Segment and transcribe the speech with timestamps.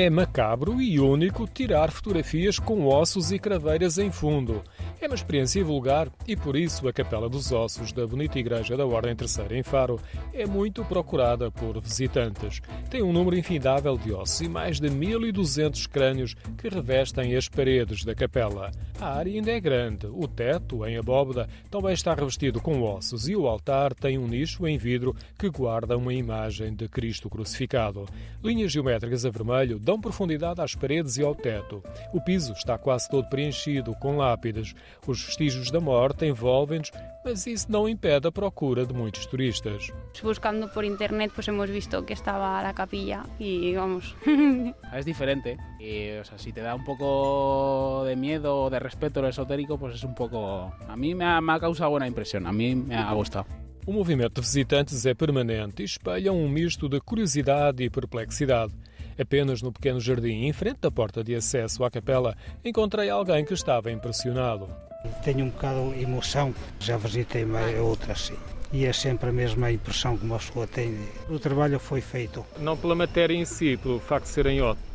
[0.00, 4.62] É macabro e único tirar fotografias com ossos e craveiras em fundo.
[5.00, 8.86] É uma experiência vulgar e por isso a Capela dos Ossos da bonita Igreja da
[8.86, 10.00] Ordem Terceira em Faro
[10.32, 12.60] é muito procurada por visitantes.
[12.88, 18.04] Tem um número infindável de ossos e mais de 1200 crânios que revestem as paredes
[18.04, 18.70] da capela.
[19.00, 20.06] A área ainda é grande.
[20.06, 24.64] O teto, em abóbada, também está revestido com ossos e o altar tem um nicho
[24.64, 28.06] em vidro que guarda uma imagem de Cristo crucificado.
[28.44, 31.82] Linhas geométricas a vermelho dão profundidade às paredes e ao teto.
[32.12, 34.74] O piso está quase todo preenchido com lápides.
[35.06, 36.90] Os vestígios da morte envolvem-nos,
[37.24, 39.90] mas isso não impede a procura de muitos turistas.
[40.22, 44.14] Buscando por internet, pues hemos visto que estaba la capilla y vamos.
[44.92, 45.56] es diferente.
[45.80, 49.78] Y, o sea, si te da un poco de miedo o de respeto lo esotérico,
[49.78, 50.70] pues es un poco.
[50.86, 53.46] A mí me ha, me ha causado buena impresión, a mí me ha gustado.
[53.86, 58.74] O movimento de visitantes é permanente e espelha um misto de curiosidade e perplexidade.
[59.18, 63.52] Apenas no pequeno jardim, em frente da porta de acesso à capela, encontrei alguém que
[63.52, 64.68] estava impressionado.
[65.24, 67.44] Tenho um bocado de emoção, já visitei
[67.80, 68.36] outra assim.
[68.72, 70.96] E é sempre a mesma impressão que uma pessoa tem.
[71.28, 72.44] O trabalho foi feito.
[72.58, 74.88] Não pela matéria em si, pelo facto de serem ótimos?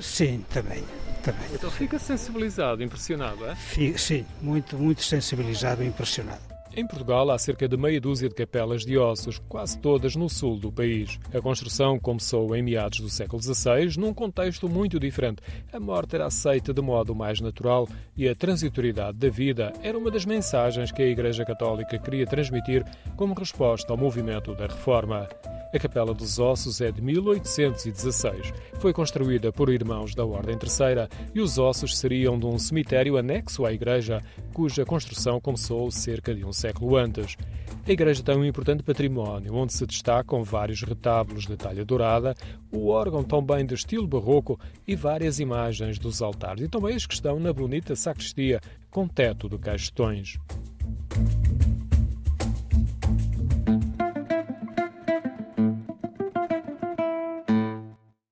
[0.00, 0.82] Sim, também.
[1.22, 1.46] também.
[1.52, 3.54] Então fica sensibilizado, impressionado, é?
[3.54, 6.53] Sim, muito, muito sensibilizado e impressionado.
[6.76, 10.58] Em Portugal há cerca de meia dúzia de capelas de ossos, quase todas no sul
[10.58, 11.20] do país.
[11.32, 15.40] A construção começou em meados do século XVI, num contexto muito diferente.
[15.72, 20.10] A morte era aceita de modo mais natural e a transitoriedade da vida era uma
[20.10, 22.84] das mensagens que a Igreja Católica queria transmitir
[23.16, 25.28] como resposta ao movimento da Reforma.
[25.74, 28.52] A Capela dos Ossos é de 1816.
[28.78, 33.66] Foi construída por irmãos da Ordem Terceira e os ossos seriam de um cemitério anexo
[33.66, 34.22] à igreja,
[34.52, 37.36] cuja construção começou cerca de um século antes.
[37.84, 42.36] A igreja tem um importante património, onde se destacam vários retábulos de talha dourada,
[42.70, 47.14] o órgão também de estilo barroco e várias imagens dos altares, e também as que
[47.14, 48.60] estão na bonita sacristia,
[48.92, 50.38] com teto de caixotões.